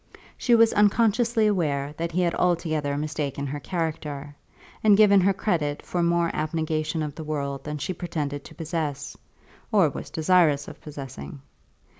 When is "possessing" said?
10.81-11.41